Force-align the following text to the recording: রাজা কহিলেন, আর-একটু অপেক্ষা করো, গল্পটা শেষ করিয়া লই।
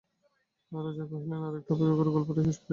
রাজা 0.71 1.03
কহিলেন, 1.05 1.41
আর-একটু 1.43 1.71
অপেক্ষা 1.73 1.95
করো, 1.95 2.09
গল্পটা 2.11 2.41
শেষ 2.43 2.57
করিয়া 2.57 2.65
লই। 2.67 2.69